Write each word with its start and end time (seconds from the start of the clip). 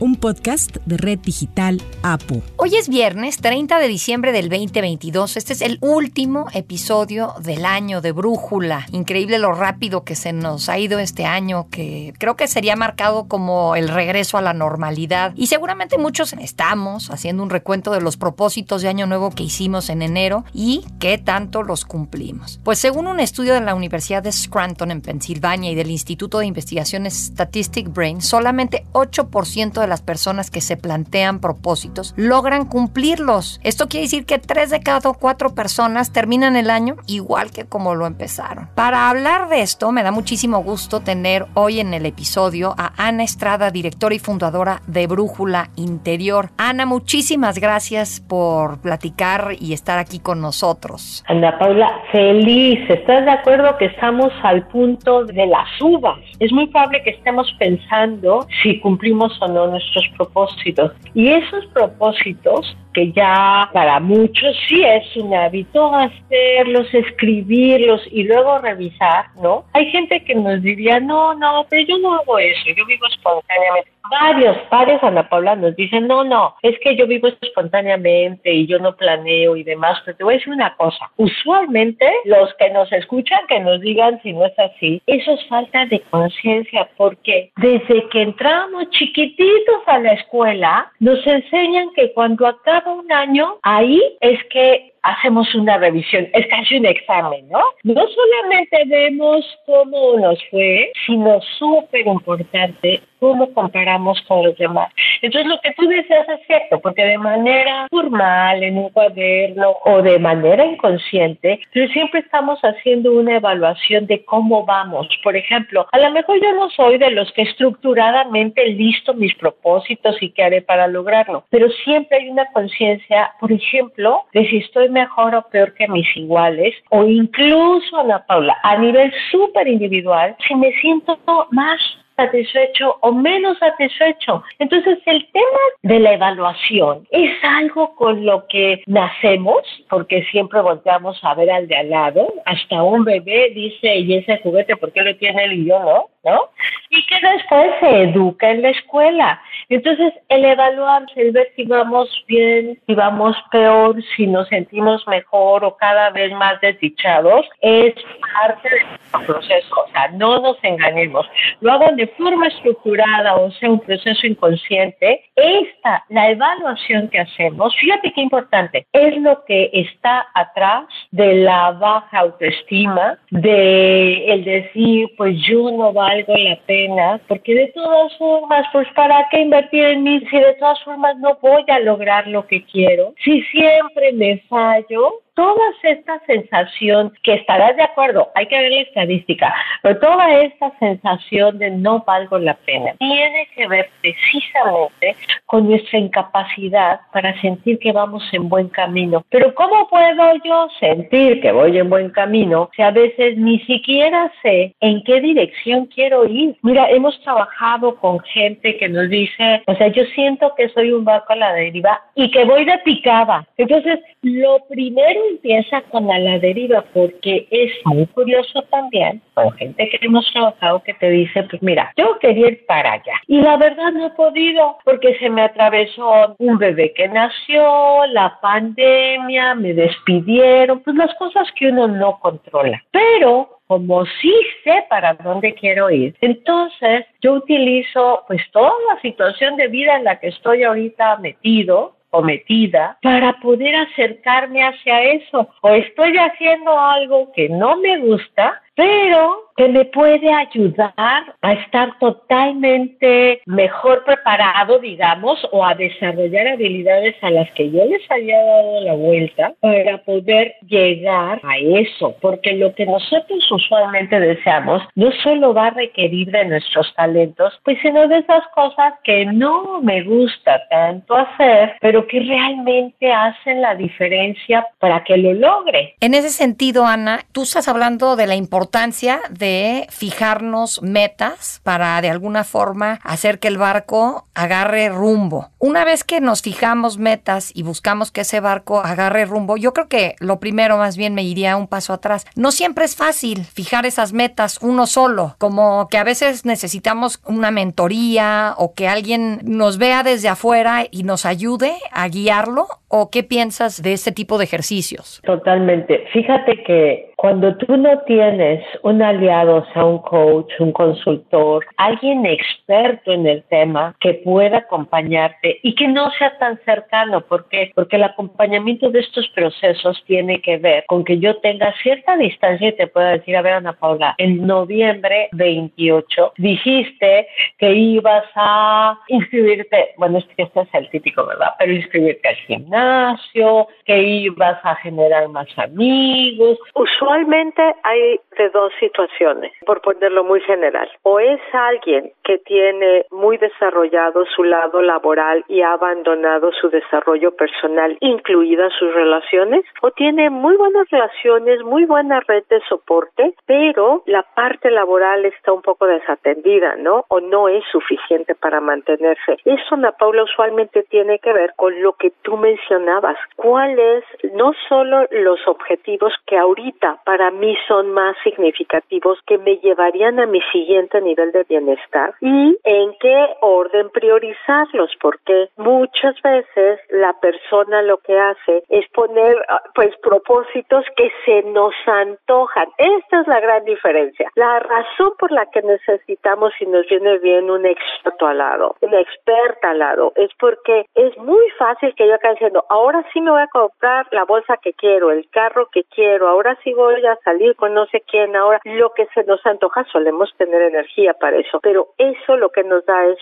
un 0.00 0.16
podcast 0.16 0.76
de 0.86 0.96
Red 0.96 1.20
Digital 1.20 1.82
APO. 2.02 2.42
Hoy 2.56 2.76
es 2.76 2.88
viernes 2.88 3.38
30 3.38 3.78
de 3.78 3.88
diciembre 3.88 4.32
del 4.32 4.48
2022. 4.48 5.36
Este 5.36 5.52
es 5.52 5.60
el 5.60 5.78
último 5.80 6.46
episodio 6.52 7.34
del 7.40 7.64
año 7.64 8.00
de 8.00 8.12
Brújula. 8.12 8.86
Increíble 8.92 9.38
lo 9.38 9.52
rápido 9.52 10.04
que 10.04 10.14
se 10.14 10.32
nos 10.32 10.68
ha 10.68 10.78
ido 10.78 10.98
este 10.98 11.24
año, 11.24 11.68
que 11.70 12.14
creo 12.18 12.36
que 12.36 12.46
sería 12.46 12.76
marcado 12.76 13.26
como 13.26 13.74
el 13.74 13.88
regreso 13.88 14.38
a 14.38 14.42
la 14.42 14.52
normalidad. 14.52 15.32
Y 15.36 15.48
seguramente 15.48 15.98
muchos 15.98 16.32
estamos 16.34 17.10
haciendo 17.10 17.42
un 17.42 17.50
recuento 17.50 17.90
de 17.90 18.00
los 18.00 18.16
propósitos 18.16 18.82
de 18.82 18.88
año 18.88 19.06
nuevo 19.06 19.30
que 19.30 19.42
hicimos 19.42 19.90
en 19.90 20.02
enero 20.02 20.44
y 20.54 20.84
qué 21.00 21.18
tanto 21.18 21.62
los 21.62 21.84
cumplimos. 21.84 22.60
Pues 22.62 22.78
según 22.78 23.06
un 23.08 23.20
estudio 23.20 23.54
de 23.54 23.60
la 23.60 23.74
Universidad 23.74 24.22
de 24.22 24.32
Scranton 24.32 24.92
en 24.92 25.00
Pensilvania 25.00 25.72
y 25.72 25.74
del 25.74 25.90
Instituto 25.90 26.38
de 26.38 26.46
Investigaciones 26.46 27.14
Statistic 27.14 27.92
Brain, 27.92 28.20
solamente 28.20 28.84
8% 28.92 29.80
de 29.80 29.87
las 29.88 30.02
personas 30.02 30.50
que 30.50 30.60
se 30.60 30.76
plantean 30.76 31.40
propósitos 31.40 32.14
logran 32.16 32.66
cumplirlos. 32.66 33.60
Esto 33.64 33.88
quiere 33.88 34.04
decir 34.04 34.26
que 34.26 34.38
tres 34.38 34.70
de 34.70 34.80
cada 34.80 35.12
cuatro 35.12 35.54
personas 35.54 36.12
terminan 36.12 36.56
el 36.56 36.70
año 36.70 36.96
igual 37.06 37.50
que 37.50 37.64
como 37.64 37.94
lo 37.94 38.06
empezaron. 38.06 38.68
Para 38.74 39.08
hablar 39.08 39.48
de 39.48 39.62
esto, 39.62 39.92
me 39.92 40.02
da 40.02 40.10
muchísimo 40.10 40.58
gusto 40.62 41.00
tener 41.00 41.46
hoy 41.54 41.80
en 41.80 41.94
el 41.94 42.06
episodio 42.06 42.74
a 42.76 42.92
Ana 42.96 43.22
Estrada, 43.22 43.70
directora 43.70 44.14
y 44.14 44.18
fundadora 44.18 44.82
de 44.86 45.06
Brújula 45.06 45.70
Interior. 45.76 46.50
Ana, 46.56 46.86
muchísimas 46.86 47.58
gracias 47.58 48.20
por 48.20 48.80
platicar 48.80 49.52
y 49.58 49.72
estar 49.72 49.98
aquí 49.98 50.18
con 50.18 50.40
nosotros. 50.40 51.24
Ana 51.28 51.58
Paula, 51.58 51.90
feliz. 52.12 52.80
¿Estás 52.90 53.24
de 53.24 53.30
acuerdo 53.30 53.76
que 53.78 53.86
estamos 53.86 54.32
al 54.42 54.66
punto 54.68 55.24
de 55.24 55.46
las 55.46 55.68
uvas? 55.80 56.18
Es 56.40 56.52
muy 56.52 56.66
probable 56.66 57.02
que 57.02 57.10
estemos 57.10 57.46
pensando 57.58 58.46
si 58.62 58.80
cumplimos 58.80 59.32
o 59.40 59.48
no 59.48 59.66
nuestros 59.78 60.08
propósitos. 60.16 60.92
Y 61.14 61.28
esos 61.28 61.66
propósitos, 61.66 62.76
que 62.92 63.12
ya 63.12 63.70
para 63.72 64.00
muchos 64.00 64.56
sí 64.68 64.82
es 64.84 65.16
un 65.16 65.34
hábito 65.34 65.94
hacerlos, 65.94 66.92
escribirlos 66.92 68.02
y 68.10 68.24
luego 68.24 68.58
revisar, 68.58 69.26
¿no? 69.42 69.64
Hay 69.72 69.90
gente 69.90 70.22
que 70.24 70.34
nos 70.34 70.62
diría, 70.62 71.00
no, 71.00 71.34
no, 71.34 71.66
pero 71.68 71.86
yo 71.86 71.98
no 71.98 72.14
hago 72.14 72.38
eso, 72.38 72.64
yo 72.76 72.84
vivo 72.86 73.06
espontáneamente 73.06 73.90
varios 74.10 74.56
pares, 74.68 75.02
Ana 75.02 75.28
Paula, 75.28 75.56
nos 75.56 75.76
dicen, 75.76 76.06
no, 76.06 76.24
no, 76.24 76.54
es 76.62 76.78
que 76.80 76.96
yo 76.96 77.06
vivo 77.06 77.28
espontáneamente 77.28 78.52
y 78.52 78.66
yo 78.66 78.78
no 78.78 78.96
planeo 78.96 79.56
y 79.56 79.62
demás, 79.62 80.00
pero 80.04 80.16
te 80.16 80.24
voy 80.24 80.34
a 80.34 80.36
decir 80.38 80.52
una 80.52 80.74
cosa, 80.76 81.10
usualmente 81.16 82.10
los 82.24 82.52
que 82.54 82.70
nos 82.70 82.90
escuchan, 82.92 83.40
que 83.48 83.60
nos 83.60 83.80
digan 83.80 84.20
si 84.22 84.32
no 84.32 84.46
es 84.46 84.58
así, 84.58 85.02
eso 85.06 85.32
es 85.32 85.46
falta 85.46 85.86
de 85.86 86.00
conciencia, 86.10 86.88
porque 86.96 87.50
desde 87.56 88.08
que 88.08 88.22
entramos 88.22 88.90
chiquititos 88.90 89.82
a 89.86 89.98
la 89.98 90.12
escuela, 90.12 90.92
nos 91.00 91.24
enseñan 91.26 91.92
que 91.94 92.12
cuando 92.12 92.46
acaba 92.46 92.92
un 92.92 93.10
año, 93.12 93.56
ahí 93.62 94.02
es 94.20 94.38
que 94.50 94.92
hacemos 95.02 95.54
una 95.54 95.78
revisión, 95.78 96.28
es 96.32 96.46
casi 96.48 96.76
un 96.76 96.86
examen, 96.86 97.48
¿no? 97.48 97.60
No 97.84 98.02
solamente 98.08 98.84
vemos 98.86 99.44
cómo 99.66 100.18
nos 100.18 100.38
fue, 100.50 100.92
sino 101.06 101.40
súper 101.58 102.06
importante 102.06 103.00
cómo 103.18 103.52
comparamos 103.52 104.20
con 104.22 104.44
los 104.44 104.56
demás. 104.56 104.92
Entonces 105.22 105.50
lo 105.50 105.60
que 105.60 105.72
tú 105.72 105.88
deseas 105.88 106.28
es 106.28 106.46
cierto, 106.46 106.80
porque 106.80 107.04
de 107.04 107.18
manera 107.18 107.88
formal, 107.90 108.62
en 108.62 108.78
un 108.78 108.90
cuaderno 108.90 109.76
o 109.84 110.02
de 110.02 110.18
manera 110.18 110.64
inconsciente, 110.64 111.60
siempre 111.92 112.20
estamos 112.20 112.60
haciendo 112.60 113.12
una 113.12 113.36
evaluación 113.36 114.06
de 114.06 114.24
cómo 114.24 114.64
vamos. 114.64 115.08
Por 115.24 115.36
ejemplo, 115.36 115.86
a 115.90 115.98
lo 115.98 116.10
mejor 116.12 116.40
yo 116.40 116.52
no 116.54 116.70
soy 116.70 116.98
de 116.98 117.10
los 117.10 117.32
que 117.32 117.42
estructuradamente 117.42 118.64
listo 118.68 119.14
mis 119.14 119.34
propósitos 119.34 120.16
y 120.22 120.30
qué 120.30 120.44
haré 120.44 120.62
para 120.62 120.86
lograrlo, 120.86 121.44
pero 121.50 121.68
siempre 121.84 122.18
hay 122.18 122.28
una 122.28 122.46
conciencia, 122.52 123.32
por 123.40 123.50
ejemplo, 123.50 124.22
de 124.32 124.48
si 124.48 124.58
estoy 124.58 124.87
mejor 124.90 125.34
o 125.34 125.42
peor 125.48 125.74
que 125.74 125.88
mis 125.88 126.16
iguales, 126.16 126.74
o 126.90 127.04
incluso, 127.04 127.96
Ana 127.96 128.24
Paula, 128.26 128.56
a 128.62 128.76
nivel 128.78 129.12
súper 129.30 129.68
individual, 129.68 130.36
si 130.46 130.54
me 130.54 130.72
siento 130.80 131.18
más 131.50 131.80
satisfecho 132.18 132.96
o 133.00 133.12
menos 133.12 133.58
satisfecho. 133.58 134.42
Entonces 134.58 134.98
el 135.06 135.26
tema 135.30 135.60
de 135.82 136.00
la 136.00 136.14
evaluación 136.14 137.06
es 137.10 137.30
algo 137.44 137.94
con 137.94 138.26
lo 138.26 138.46
que 138.48 138.82
nacemos, 138.86 139.62
porque 139.88 140.24
siempre 140.30 140.60
volteamos 140.60 141.18
a 141.22 141.34
ver 141.34 141.50
al 141.50 141.68
de 141.68 141.76
al 141.76 141.90
lado, 141.90 142.26
hasta 142.44 142.82
un 142.82 143.04
bebé 143.04 143.50
dice, 143.54 143.96
y 143.98 144.14
ese 144.14 144.38
juguete, 144.38 144.76
¿por 144.76 144.92
qué 144.92 145.02
lo 145.02 145.16
tiene 145.16 145.44
él 145.44 145.52
y 145.52 145.66
yo 145.66 145.78
no? 145.78 146.06
¿No? 146.24 146.50
Y 146.90 147.06
que 147.06 147.16
después 147.20 147.70
se 147.80 148.02
educa 148.02 148.50
en 148.50 148.62
la 148.62 148.70
escuela. 148.70 149.40
Entonces, 149.68 150.12
el 150.28 150.44
evaluar, 150.44 151.04
el 151.16 151.32
ver 151.32 151.52
si 151.54 151.64
vamos 151.64 152.08
bien, 152.26 152.78
si 152.86 152.94
vamos 152.94 153.36
peor, 153.50 153.96
si 154.16 154.26
nos 154.26 154.48
sentimos 154.48 155.06
mejor 155.06 155.64
o 155.64 155.76
cada 155.76 156.10
vez 156.10 156.32
más 156.32 156.60
desdichados, 156.60 157.46
es 157.60 157.94
parte 158.34 158.68
del 158.68 159.26
proceso. 159.26 159.74
O 159.86 159.90
sea, 159.92 160.08
no 160.08 160.40
nos 160.40 160.56
engañemos. 160.62 161.26
Lo 161.60 161.72
hago 161.72 161.92
de 161.92 162.06
forma 162.08 162.48
estructurada 162.48 163.36
o 163.36 163.50
sea 163.52 163.70
un 163.70 163.80
proceso 163.80 164.26
inconsciente, 164.26 165.24
esta, 165.36 166.04
la 166.08 166.30
evaluación 166.30 167.08
que 167.08 167.20
hacemos, 167.20 167.74
fíjate 167.76 168.12
qué 168.12 168.20
importante, 168.20 168.86
es 168.92 169.16
lo 169.18 169.44
que 169.44 169.70
está 169.72 170.26
atrás 170.34 170.86
de 171.10 171.34
la 171.34 171.72
baja 171.72 172.18
autoestima, 172.18 173.18
de 173.30 174.32
el 174.32 174.44
decir, 174.44 175.08
pues 175.16 175.36
yo 175.42 175.70
no 175.70 175.92
valgo 176.08 176.34
la 176.36 176.56
pena, 176.66 177.20
porque 177.28 177.54
de 177.54 177.68
todas 177.68 178.16
formas, 178.16 178.66
pues 178.72 178.88
para 178.94 179.26
qué 179.30 179.40
invertir 179.40 179.84
en 179.84 180.02
mí 180.02 180.20
si 180.30 180.38
de 180.38 180.54
todas 180.54 180.82
formas 180.82 181.16
no 181.18 181.38
voy 181.42 181.64
a 181.68 181.78
lograr 181.80 182.26
lo 182.26 182.46
que 182.46 182.64
quiero, 182.64 183.14
si 183.22 183.42
siempre 183.42 184.12
me 184.12 184.38
fallo, 184.48 185.20
toda 185.38 185.62
esta 185.84 186.18
sensación, 186.26 187.12
que 187.22 187.34
estarás 187.34 187.76
de 187.76 187.84
acuerdo, 187.84 188.28
hay 188.34 188.46
que 188.46 188.58
ver 188.58 188.72
la 188.72 188.80
estadística, 188.80 189.54
pero 189.82 190.00
toda 190.00 190.34
esta 190.40 190.76
sensación 190.80 191.58
de 191.58 191.70
no 191.70 192.02
valgo 192.04 192.40
la 192.40 192.54
pena 192.54 192.94
tiene 192.98 193.46
que 193.54 193.68
ver 193.68 193.88
precisamente 194.00 195.14
con 195.46 195.68
nuestra 195.68 196.00
incapacidad 196.00 196.98
para 197.12 197.40
sentir 197.40 197.78
que 197.78 197.92
vamos 197.92 198.24
en 198.32 198.48
buen 198.48 198.68
camino. 198.68 199.24
Pero 199.30 199.54
¿cómo 199.54 199.88
puedo 199.88 200.34
yo 200.44 200.66
sentir 200.80 201.40
que 201.40 201.52
voy 201.52 201.78
en 201.78 201.88
buen 201.88 202.10
camino 202.10 202.68
si 202.74 202.82
a 202.82 202.90
veces 202.90 203.38
ni 203.38 203.60
siquiera 203.60 204.32
sé 204.42 204.74
en 204.80 205.04
qué 205.04 205.20
dirección 205.20 205.86
quiero 205.86 206.26
ir? 206.26 206.56
Mira, 206.62 206.90
hemos 206.90 207.16
trabajado 207.20 207.94
con 207.94 208.18
gente 208.20 208.76
que 208.76 208.88
nos 208.88 209.08
dice, 209.08 209.62
o 209.68 209.74
sea, 209.76 209.86
yo 209.86 210.02
siento 210.16 210.52
que 210.56 210.68
soy 210.70 210.90
un 210.90 211.04
barco 211.04 211.32
a 211.32 211.36
la 211.36 211.52
deriva 211.52 212.02
y 212.16 212.28
que 212.28 212.44
voy 212.44 212.64
de 212.64 212.78
picada. 212.78 213.46
Entonces, 213.56 214.00
lo 214.22 214.58
primero 214.68 215.27
empieza 215.30 215.82
con 215.82 216.06
la, 216.06 216.38
deriva 216.38 216.84
porque 216.92 217.46
es 217.50 217.72
muy 217.84 218.06
curioso 218.06 218.62
también 218.70 219.22
con 219.34 219.52
gente 219.52 219.88
que 219.88 219.98
hemos 220.02 220.30
trabajado 220.32 220.82
que 220.82 220.94
te 220.94 221.10
dice, 221.10 221.42
pues 221.44 221.62
mira, 221.62 221.92
yo 221.96 222.18
quería 222.18 222.48
ir 222.48 222.66
para 222.66 222.92
allá 222.92 223.14
y 223.26 223.40
la 223.40 223.56
verdad 223.56 223.92
no 223.92 224.06
he 224.06 224.10
podido 224.10 224.78
porque 224.84 225.16
se 225.18 225.30
me 225.30 225.42
atravesó 225.42 226.36
un 226.38 226.58
bebé 226.58 226.92
que 226.92 227.08
nació, 227.08 228.06
la 228.06 228.38
pandemia, 228.40 229.54
me 229.54 229.74
despidieron, 229.74 230.80
pues 230.80 230.96
las 230.96 231.14
cosas 231.14 231.48
que 231.56 231.68
uno 231.68 231.88
no 231.88 232.18
controla. 232.20 232.82
Pero 232.90 233.60
como 233.66 234.06
sí 234.06 234.34
sé 234.64 234.86
para 234.88 235.14
dónde 235.14 235.54
quiero 235.54 235.90
ir, 235.90 236.16
entonces 236.22 237.04
yo 237.20 237.34
utilizo 237.34 238.24
pues 238.26 238.40
toda 238.50 238.72
la 238.92 239.00
situación 239.02 239.56
de 239.56 239.68
vida 239.68 239.96
en 239.96 240.04
la 240.04 240.18
que 240.18 240.28
estoy 240.28 240.64
ahorita 240.64 241.18
metido 241.18 241.97
o 242.10 242.22
metida 242.22 242.96
para 243.02 243.34
poder 243.40 243.74
acercarme 243.74 244.62
hacia 244.62 245.02
eso. 245.02 245.48
O 245.62 245.70
estoy 245.70 246.16
haciendo 246.16 246.78
algo 246.78 247.32
que 247.32 247.48
no 247.48 247.76
me 247.76 247.98
gusta, 247.98 248.62
pero 248.78 249.48
que 249.56 249.66
me 249.66 249.86
puede 249.86 250.32
ayudar 250.32 250.94
a 251.42 251.52
estar 251.52 251.98
totalmente 251.98 253.42
mejor 253.44 254.04
preparado, 254.04 254.78
digamos, 254.78 255.44
o 255.50 255.64
a 255.64 255.74
desarrollar 255.74 256.46
habilidades 256.46 257.16
a 257.22 257.30
las 257.32 257.50
que 257.54 257.68
yo 257.72 257.84
les 257.86 258.08
había 258.08 258.40
dado 258.40 258.80
la 258.82 258.94
vuelta 258.94 259.52
para 259.58 259.98
poder 260.04 260.54
llegar 260.68 261.40
a 261.42 261.58
eso, 261.58 262.14
porque 262.20 262.52
lo 262.52 262.72
que 262.76 262.86
nosotros 262.86 263.50
usualmente 263.50 264.20
deseamos 264.20 264.80
no 264.94 265.10
solo 265.24 265.52
va 265.52 265.66
a 265.66 265.70
requerir 265.70 266.30
de 266.30 266.44
nuestros 266.44 266.94
talentos, 266.94 267.52
pues 267.64 267.78
sino 267.82 268.06
de 268.06 268.18
esas 268.18 268.46
cosas 268.54 268.94
que 269.02 269.26
no 269.26 269.82
me 269.82 270.04
gusta 270.04 270.68
tanto 270.70 271.16
hacer, 271.16 271.74
pero 271.80 272.06
que 272.06 272.20
realmente 272.20 273.12
hacen 273.12 273.60
la 273.60 273.74
diferencia 273.74 274.64
para 274.78 275.02
que 275.02 275.16
lo 275.16 275.32
logre. 275.32 275.96
En 276.00 276.14
ese 276.14 276.30
sentido, 276.30 276.86
Ana, 276.86 277.22
tú 277.32 277.42
estás 277.42 277.66
hablando 277.66 278.14
de 278.14 278.28
la 278.28 278.36
importancia 278.36 278.67
importancia 278.68 279.20
de 279.30 279.86
fijarnos 279.88 280.82
metas 280.82 281.62
para 281.64 281.98
de 282.02 282.10
alguna 282.10 282.44
forma 282.44 282.98
hacer 283.02 283.38
que 283.38 283.48
el 283.48 283.56
barco 283.56 284.26
agarre 284.34 284.90
rumbo. 284.90 285.48
Una 285.58 285.86
vez 285.86 286.04
que 286.04 286.20
nos 286.20 286.42
fijamos 286.42 286.98
metas 286.98 287.50
y 287.54 287.62
buscamos 287.62 288.10
que 288.10 288.20
ese 288.20 288.40
barco 288.40 288.80
agarre 288.80 289.24
rumbo, 289.24 289.56
yo 289.56 289.72
creo 289.72 289.88
que 289.88 290.16
lo 290.20 290.38
primero 290.38 290.76
más 290.76 290.98
bien 290.98 291.14
me 291.14 291.22
iría 291.22 291.56
un 291.56 291.66
paso 291.66 291.94
atrás. 291.94 292.26
No 292.36 292.50
siempre 292.50 292.84
es 292.84 292.94
fácil 292.94 293.44
fijar 293.46 293.86
esas 293.86 294.12
metas 294.12 294.58
uno 294.60 294.86
solo, 294.86 295.36
como 295.38 295.88
que 295.88 295.96
a 295.96 296.04
veces 296.04 296.44
necesitamos 296.44 297.22
una 297.24 297.50
mentoría 297.50 298.52
o 298.58 298.74
que 298.74 298.86
alguien 298.86 299.40
nos 299.44 299.78
vea 299.78 300.02
desde 300.02 300.28
afuera 300.28 300.84
y 300.90 301.04
nos 301.04 301.24
ayude 301.24 301.72
a 301.90 302.06
guiarlo 302.08 302.66
o 302.88 303.08
qué 303.10 303.22
piensas 303.22 303.82
de 303.82 303.94
este 303.94 304.12
tipo 304.12 304.36
de 304.36 304.44
ejercicios? 304.44 305.22
Totalmente. 305.24 306.04
Fíjate 306.12 306.62
que 306.64 307.07
cuando 307.18 307.56
tú 307.56 307.76
no 307.76 307.98
tienes 308.02 308.64
un 308.84 309.02
aliado, 309.02 309.56
o 309.56 309.66
sea, 309.72 309.84
un 309.84 309.98
coach, 309.98 310.52
un 310.60 310.70
consultor, 310.70 311.66
alguien 311.76 312.24
experto 312.24 313.10
en 313.10 313.26
el 313.26 313.42
tema 313.50 313.96
que 313.98 314.14
pueda 314.14 314.58
acompañarte 314.58 315.58
y 315.64 315.74
que 315.74 315.88
no 315.88 316.12
sea 316.12 316.38
tan 316.38 316.60
cercano, 316.64 317.22
¿por 317.22 317.48
qué? 317.48 317.72
Porque 317.74 317.96
el 317.96 318.04
acompañamiento 318.04 318.90
de 318.90 319.00
estos 319.00 319.28
procesos 319.30 320.00
tiene 320.06 320.40
que 320.40 320.58
ver 320.58 320.84
con 320.86 321.04
que 321.04 321.18
yo 321.18 321.36
tenga 321.38 321.74
cierta 321.82 322.16
distancia 322.16 322.68
y 322.68 322.76
te 322.76 322.86
pueda 322.86 323.10
decir, 323.10 323.36
a 323.36 323.42
ver, 323.42 323.54
Ana 323.54 323.72
Paula, 323.72 324.14
en 324.18 324.46
noviembre 324.46 325.28
28 325.32 326.34
dijiste 326.36 327.26
que 327.58 327.72
ibas 327.72 328.26
a 328.36 328.96
inscribirte, 329.08 329.90
bueno, 329.96 330.18
este, 330.18 330.34
este 330.40 330.60
es 330.60 330.68
el 330.72 330.88
típico, 330.90 331.26
¿verdad? 331.26 331.50
Pero 331.58 331.72
inscribirte 331.72 332.28
al 332.28 332.36
gimnasio, 332.36 333.66
que 333.84 334.00
ibas 334.00 334.60
a 334.62 334.76
generar 334.76 335.26
más 335.30 335.48
amigos. 335.58 336.58
Usualmente 336.76 337.07
hay 337.10 338.20
de 338.36 338.48
dos 338.50 338.72
situaciones, 338.78 339.52
por 339.66 339.80
ponerlo 339.80 340.24
muy 340.24 340.40
general. 340.40 340.88
O 341.02 341.18
es 341.20 341.40
alguien 341.52 342.12
que 342.24 342.38
tiene 342.38 343.06
muy 343.10 343.36
desarrollado 343.38 344.24
su 344.26 344.44
lado 344.44 344.82
laboral 344.82 345.44
y 345.48 345.62
ha 345.62 345.72
abandonado 345.72 346.52
su 346.52 346.68
desarrollo 346.68 347.34
personal, 347.34 347.96
incluidas 348.00 348.72
sus 348.78 348.92
relaciones, 348.94 349.64
o 349.82 349.90
tiene 349.90 350.30
muy 350.30 350.56
buenas 350.56 350.88
relaciones, 350.90 351.62
muy 351.62 351.84
buena 351.84 352.20
red 352.20 352.44
de 352.48 352.60
soporte, 352.68 353.34
pero 353.46 354.02
la 354.06 354.22
parte 354.22 354.70
laboral 354.70 355.24
está 355.24 355.52
un 355.52 355.62
poco 355.62 355.86
desatendida, 355.86 356.76
¿no? 356.76 357.04
O 357.08 357.20
no 357.20 357.48
es 357.48 357.64
suficiente 357.72 358.34
para 358.34 358.60
mantenerse. 358.60 359.36
Eso, 359.44 359.74
Ana 359.74 359.92
Paula, 359.92 360.24
usualmente 360.24 360.82
tiene 360.84 361.18
que 361.18 361.32
ver 361.32 361.52
con 361.56 361.82
lo 361.82 361.94
que 361.94 362.12
tú 362.22 362.36
mencionabas. 362.36 363.16
¿Cuáles 363.36 364.04
no 364.34 364.52
solo 364.68 365.06
los 365.10 365.46
objetivos 365.46 366.12
que 366.26 366.36
ahorita 366.36 366.97
para 367.04 367.30
mí 367.30 367.56
son 367.66 367.92
más 367.92 368.16
significativos 368.22 369.18
que 369.26 369.38
me 369.38 369.56
llevarían 369.56 370.20
a 370.20 370.26
mi 370.26 370.40
siguiente 370.52 371.00
nivel 371.00 371.32
de 371.32 371.44
bienestar 371.44 372.14
y 372.20 372.58
en 372.64 372.94
qué 373.00 373.36
orden 373.40 373.90
priorizarlos, 373.90 374.90
porque 375.00 375.48
muchas 375.56 376.20
veces 376.22 376.80
la 376.90 377.12
persona 377.20 377.82
lo 377.82 377.98
que 377.98 378.18
hace 378.18 378.62
es 378.68 378.88
poner 378.90 379.36
ah, 379.48 379.62
pues 379.74 379.94
propósitos 380.02 380.84
que 380.96 381.10
se 381.24 381.42
nos 381.50 381.74
antojan. 381.86 382.66
Esta 382.78 383.20
es 383.20 383.26
la 383.26 383.40
gran 383.40 383.64
diferencia. 383.64 384.30
La 384.34 384.60
razón 384.60 385.12
por 385.18 385.32
la 385.32 385.46
que 385.46 385.62
necesitamos 385.62 386.52
y 386.60 386.66
nos 386.66 386.86
viene 386.86 387.18
bien 387.18 387.50
un 387.50 387.66
experto 387.66 388.26
al 388.26 388.38
lado, 388.38 388.76
una 388.80 389.00
experta 389.00 389.70
al 389.70 389.78
lado, 389.78 390.12
es 390.16 390.30
porque 390.38 390.86
es 390.94 391.16
muy 391.18 391.48
fácil 391.58 391.94
que 391.94 392.06
yo 392.06 392.14
acabe 392.14 392.34
diciendo, 392.34 392.64
ahora 392.68 393.04
sí 393.12 393.20
me 393.20 393.30
voy 393.30 393.42
a 393.42 393.48
comprar 393.48 394.06
la 394.10 394.24
bolsa 394.24 394.56
que 394.56 394.72
quiero, 394.72 395.10
el 395.10 395.28
carro 395.30 395.68
que 395.72 395.84
quiero, 395.84 396.28
ahora 396.28 396.56
sí 396.62 396.72
voy 396.72 396.87
a 396.94 397.16
salir 397.24 397.54
con 397.56 397.74
no 397.74 397.86
sé 397.86 398.02
quién, 398.06 398.36
ahora. 398.36 398.60
Lo 398.64 398.92
que 398.94 399.06
se 399.14 399.24
nos 399.24 399.44
antoja 399.46 399.84
solemos 399.92 400.32
tener 400.36 400.62
energía 400.62 401.14
para 401.14 401.36
eso, 401.36 401.60
pero 401.60 401.88
eso 401.98 402.36
lo 402.36 402.50
que 402.50 402.64
nos 402.64 402.84
da 402.86 403.06
es 403.06 403.18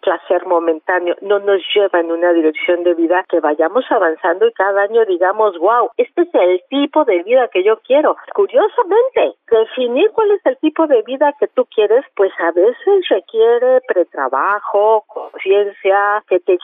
placer, 0.00 0.46
momentáneo, 0.46 1.16
no 1.20 1.38
nos 1.38 1.62
lleva 1.74 2.00
en 2.00 2.10
una 2.10 2.32
dirección 2.32 2.82
de 2.84 2.94
vida 2.94 3.24
que 3.28 3.40
vayamos 3.40 3.84
avanzando 3.90 4.46
y 4.46 4.52
cada 4.52 4.82
año 4.82 5.04
digamos, 5.04 5.58
wow, 5.58 5.90
este 5.96 6.22
es 6.22 6.34
el 6.34 6.62
tipo 6.68 7.04
de 7.04 7.22
vida 7.22 7.48
que 7.48 7.62
yo 7.62 7.78
quiero. 7.80 8.16
Curiosamente, 8.34 9.34
definir 9.50 10.10
cuál 10.12 10.30
es 10.32 10.44
el 10.46 10.56
tipo 10.58 10.86
de 10.86 11.02
vida 11.02 11.34
que 11.38 11.48
tú 11.48 11.66
quieres, 11.66 12.04
pues 12.16 12.32
a 12.38 12.52
veces 12.52 13.08
requiere 13.08 13.80
pretrabajo, 13.86 15.04
conciencia, 15.08 16.22
que 16.28 16.40
te 16.40 16.58